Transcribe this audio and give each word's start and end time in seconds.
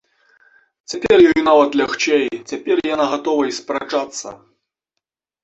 Цяпер 0.93 1.17
ёй 1.31 1.41
нават 1.49 1.77
лягчэй, 1.81 2.25
цяпер 2.49 2.77
яна 2.95 3.05
гатова 3.13 3.43
й 3.51 3.57
спрачацца. 3.61 4.27